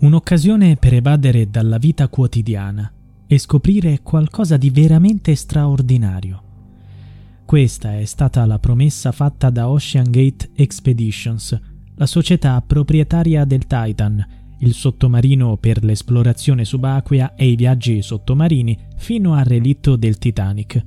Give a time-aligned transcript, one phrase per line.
[0.00, 2.88] Un'occasione per evadere dalla vita quotidiana
[3.26, 6.42] e scoprire qualcosa di veramente straordinario.
[7.44, 11.60] Questa è stata la promessa fatta da Ocean Gate Expeditions,
[11.96, 14.24] la società proprietaria del Titan,
[14.60, 20.80] il sottomarino per l'esplorazione subacquea e i viaggi sottomarini fino al relitto del Titanic.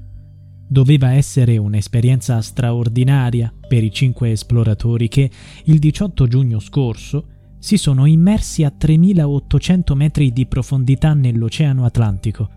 [0.70, 5.30] Doveva essere un'esperienza straordinaria per i cinque esploratori che
[5.66, 7.26] il 18 giugno scorso
[7.62, 12.50] si sono immersi a 3800 metri di profondità nell'Oceano Atlantico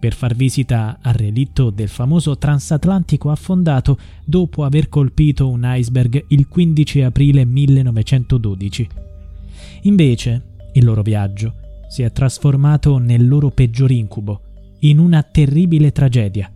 [0.00, 6.48] per far visita al relitto del famoso transatlantico affondato dopo aver colpito un iceberg il
[6.48, 8.88] 15 aprile 1912.
[9.82, 11.54] Invece, il loro viaggio
[11.88, 14.40] si è trasformato nel loro peggior incubo,
[14.80, 16.52] in una terribile tragedia.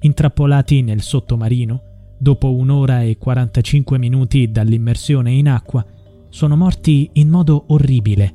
[0.00, 1.82] Intrappolati nel sottomarino,
[2.18, 5.84] dopo un'ora e 45 minuti dall'immersione in acqua,
[6.32, 8.32] sono morti in modo orribile,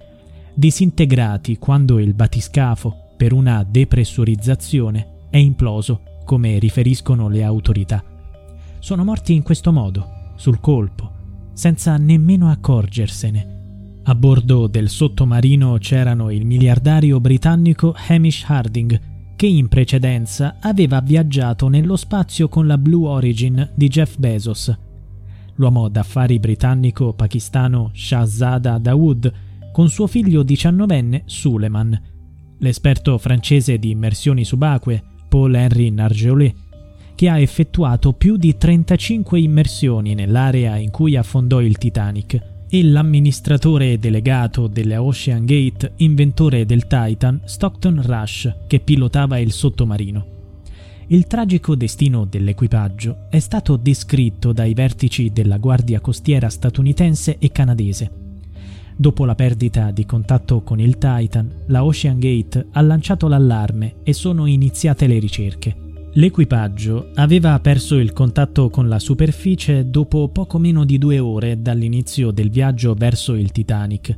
[0.53, 8.03] disintegrati quando il batiscafo, per una depressurizzazione, è imploso, come riferiscono le autorità.
[8.77, 11.11] Sono morti in questo modo, sul colpo,
[11.53, 13.55] senza nemmeno accorgersene.
[14.03, 19.01] A bordo del sottomarino c'erano il miliardario britannico Hamish Harding,
[19.35, 24.85] che in precedenza aveva viaggiato nello spazio con la Blue Origin di Jeff Bezos,
[25.57, 29.33] l'uomo d'affari britannico-pakistano Shahzada Dawood,
[29.71, 32.01] con suo figlio diciannovenne Suleiman,
[32.59, 36.55] l'esperto francese di immersioni subacquee Paul Henry Nargeolet,
[37.15, 43.97] che ha effettuato più di 35 immersioni nell'area in cui affondò il Titanic, e l'amministratore
[43.97, 50.36] delegato delle Ocean Gate, inventore del Titan, Stockton Rush, che pilotava il sottomarino.
[51.09, 58.11] Il tragico destino dell'equipaggio è stato descritto dai vertici della Guardia Costiera statunitense e canadese.
[58.93, 64.11] Dopo la perdita di contatto con il Titan, la Ocean Gate ha lanciato l'allarme e
[64.11, 65.77] sono iniziate le ricerche.
[66.11, 72.31] L'equipaggio aveva perso il contatto con la superficie dopo poco meno di due ore dall'inizio
[72.31, 74.17] del viaggio verso il Titanic.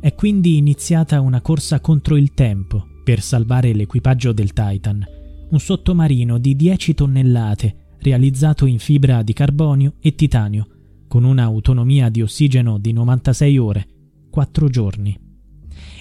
[0.00, 5.13] È quindi iniziata una corsa contro il tempo per salvare l'equipaggio del Titan
[5.54, 10.66] un sottomarino di 10 tonnellate realizzato in fibra di carbonio e titanio,
[11.06, 13.86] con un'autonomia di ossigeno di 96 ore,
[14.30, 15.16] 4 giorni.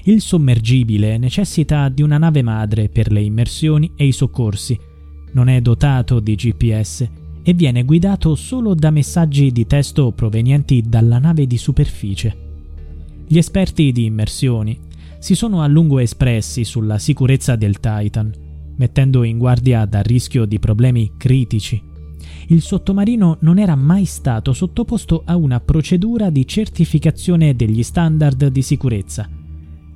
[0.06, 4.78] Il sommergibile necessita di una nave madre per le immersioni e i soccorsi,
[5.34, 7.08] non è dotato di GPS
[7.44, 12.36] e viene guidato solo da messaggi di testo provenienti dalla nave di superficie.
[13.28, 14.78] Gli esperti di immersioni
[15.20, 18.43] si sono a lungo espressi sulla sicurezza del Titan,
[18.76, 21.82] mettendo in guardia dal rischio di problemi critici.
[22.48, 28.62] Il sottomarino non era mai stato sottoposto a una procedura di certificazione degli standard di
[28.62, 29.30] sicurezza.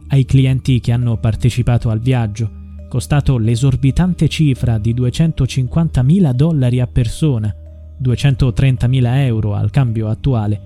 [0.10, 2.50] Ai clienti che hanno partecipato al viaggio,
[2.88, 7.54] costato l'esorbitante cifra di 250.000 dollari a persona,
[8.02, 10.62] 230.000 euro al cambio attuale,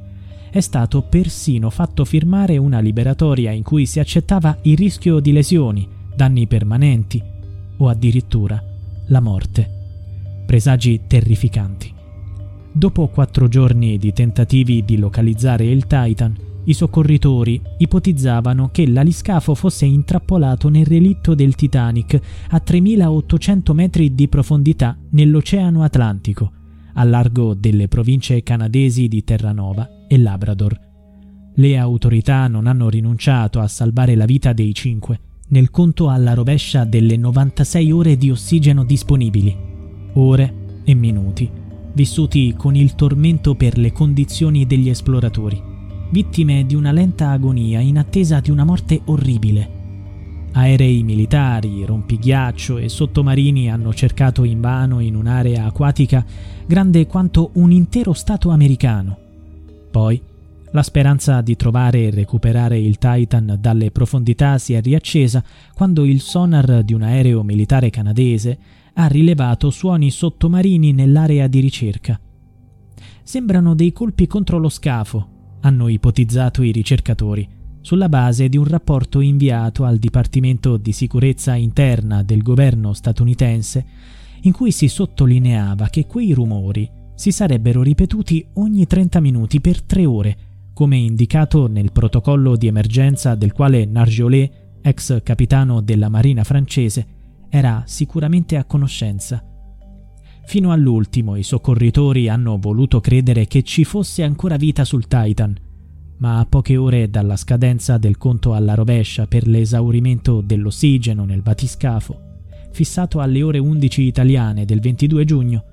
[0.52, 5.88] è stato persino fatto firmare una liberatoria in cui si accettava il rischio di lesioni,
[6.14, 7.24] danni permanenti,
[7.82, 8.64] o addirittura
[9.08, 9.70] la morte.
[10.46, 11.94] Presagi terrificanti.
[12.72, 16.36] Dopo quattro giorni di tentativi di localizzare il Titan,
[16.66, 22.20] i soccorritori ipotizzavano che l'aliscafo fosse intrappolato nel relitto del Titanic
[22.50, 26.52] a 3800 metri di profondità nell'Oceano Atlantico,
[26.94, 30.80] a largo delle province canadesi di Terranova e Labrador.
[31.56, 35.20] Le autorità non hanno rinunciato a salvare la vita dei cinque,
[35.52, 39.56] nel conto alla rovescia delle 96 ore di ossigeno disponibili,
[40.14, 40.54] ore
[40.84, 41.50] e minuti,
[41.94, 45.70] vissuti con il tormento per le condizioni degli esploratori.
[46.12, 49.80] vittime di una lenta agonia in attesa di una morte orribile.
[50.54, 56.26] Aerei militari, rompighiaccio e sottomarini hanno cercato invano in un'area acquatica
[56.66, 59.18] grande quanto un intero Stato americano.
[59.90, 60.22] Poi
[60.72, 66.22] la speranza di trovare e recuperare il Titan dalle profondità si è riaccesa quando il
[66.22, 68.58] sonar di un aereo militare canadese
[68.94, 72.20] ha rilevato suoni sottomarini nell'area di ricerca.
[73.24, 77.48] Sembrano dei colpi contro lo scafo, hanno ipotizzato i ricercatori,
[77.82, 83.86] sulla base di un rapporto inviato al Dipartimento di Sicurezza Interna del governo statunitense,
[84.42, 90.06] in cui si sottolineava che quei rumori si sarebbero ripetuti ogni 30 minuti per tre
[90.06, 90.38] ore
[90.74, 94.52] come indicato nel protocollo di emergenza del quale Narjolet,
[94.82, 97.06] ex capitano della marina francese,
[97.50, 99.44] era sicuramente a conoscenza.
[100.46, 105.56] Fino all'ultimo i soccorritori hanno voluto credere che ci fosse ancora vita sul Titan,
[106.18, 112.20] ma a poche ore dalla scadenza del conto alla rovescia per l'esaurimento dell'ossigeno nel batiscafo,
[112.72, 115.64] fissato alle ore 11 italiane del 22 giugno,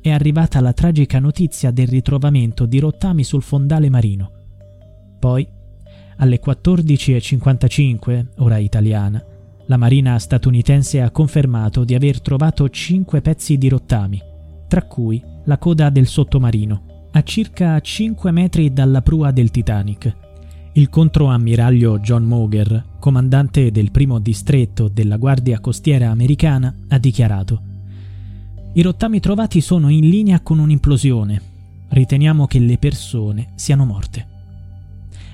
[0.00, 4.35] è arrivata la tragica notizia del ritrovamento di rottami sul fondale marino.
[5.18, 5.46] Poi,
[6.16, 9.22] alle 14.55, ora italiana,
[9.66, 14.22] la Marina statunitense ha confermato di aver trovato cinque pezzi di rottami,
[14.68, 20.14] tra cui la coda del sottomarino, a circa 5 metri dalla prua del Titanic.
[20.72, 27.60] Il controammiraglio John Moger, comandante del primo distretto della Guardia Costiera americana, ha dichiarato
[28.74, 31.40] I rottami trovati sono in linea con un'implosione.
[31.88, 34.35] Riteniamo che le persone siano morte.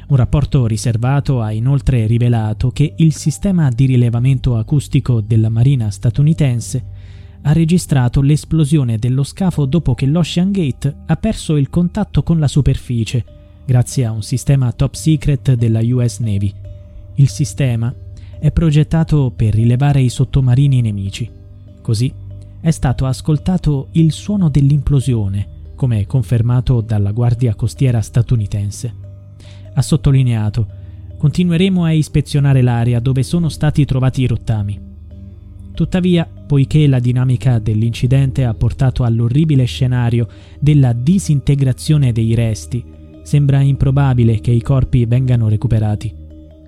[0.08, 6.84] Un rapporto riservato ha inoltre rivelato che il sistema di rilevamento acustico della Marina statunitense
[7.43, 12.46] ha registrato l'esplosione dello scafo dopo che l'Ocean Gate ha perso il contatto con la
[12.46, 13.25] superficie,
[13.64, 16.52] grazie a un sistema top secret della US Navy.
[17.14, 17.93] Il sistema
[18.38, 21.28] è progettato per rilevare i sottomarini nemici.
[21.81, 22.12] Così
[22.60, 29.10] è stato ascoltato il suono dell'implosione, come confermato dalla Guardia Costiera statunitense
[29.74, 30.80] ha sottolineato
[31.22, 34.76] continueremo a ispezionare l'area dove sono stati trovati i rottami.
[35.72, 40.26] Tuttavia, poiché la dinamica dell'incidente ha portato all'orribile scenario
[40.58, 42.84] della disintegrazione dei resti,
[43.22, 46.12] sembra improbabile che i corpi vengano recuperati.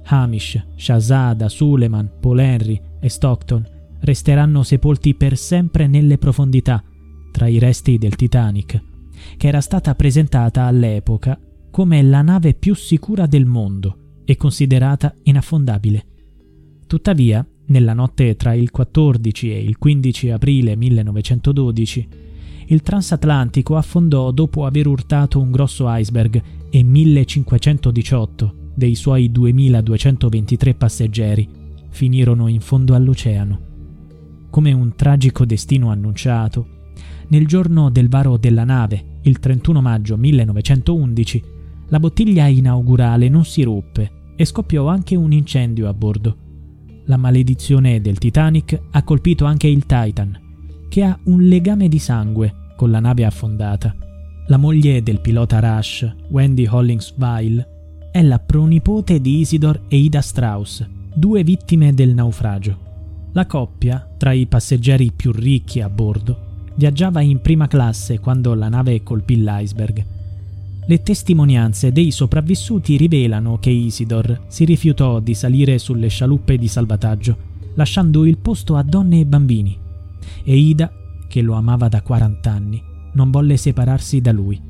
[0.04, 3.66] Hamish, Shazada, Suleiman, Paul Henry e Stockton
[4.02, 6.80] resteranno sepolti per sempre nelle profondità,
[7.32, 8.80] tra i resti del Titanic,
[9.36, 11.36] che era stata presentata all'epoca
[11.75, 16.06] come la nave più sicura del mondo e considerata inaffondabile.
[16.87, 22.09] Tuttavia, nella notte tra il 14 e il 15 aprile 1912,
[22.67, 26.41] il transatlantico affondò dopo aver urtato un grosso iceberg
[26.71, 31.49] e 1518 dei suoi 2223 passeggeri
[31.88, 33.61] finirono in fondo all'oceano.
[34.49, 36.69] Come un tragico destino annunciato,
[37.26, 41.53] nel giorno del varo della nave, il 31 maggio 1911,
[41.94, 46.37] la bottiglia inaugurale non si ruppe e scoppiò anche un incendio a bordo.
[47.05, 50.37] La maledizione del Titanic ha colpito anche il Titan,
[50.88, 53.94] che ha un legame di sangue con la nave affondata.
[54.49, 60.85] La moglie del pilota Rush, Wendy Hollingsville, è la pronipote di Isidor e Ida Strauss,
[61.14, 62.76] due vittime del naufragio.
[63.35, 68.68] La coppia, tra i passeggeri più ricchi a bordo, viaggiava in prima classe quando la
[68.68, 70.23] nave colpì l'iceberg
[70.87, 77.37] le testimonianze dei sopravvissuti rivelano che Isidor si rifiutò di salire sulle scialuppe di salvataggio,
[77.75, 79.79] lasciando il posto a donne e bambini.
[80.43, 80.93] E Ida,
[81.26, 82.83] che lo amava da 40 anni,
[83.14, 84.61] non volle separarsi da lui.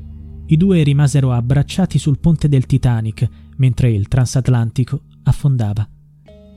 [0.47, 5.87] I due rimasero abbracciati sul ponte del Titanic mentre il transatlantico affondava.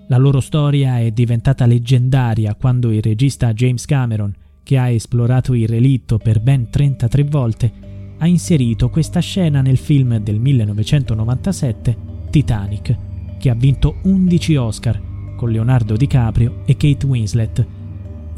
[0.08, 5.66] La loro storia è diventata leggendaria quando il regista James Cameron, che ha esplorato il
[5.66, 7.72] relitto per ben 33 volte,
[8.18, 11.96] ha inserito questa scena nel film del 1997
[12.30, 12.96] Titanic,
[13.38, 15.00] che ha vinto 11 Oscar
[15.36, 17.66] con Leonardo DiCaprio e Kate Winslet.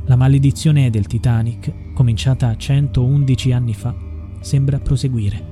[0.04, 3.94] La maledizione del Titanic, cominciata 111 anni fa,
[4.40, 5.50] sembra proseguire.